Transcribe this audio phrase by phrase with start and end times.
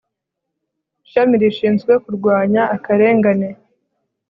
[1.05, 3.49] ishami rishinzwe kurwanya akarengane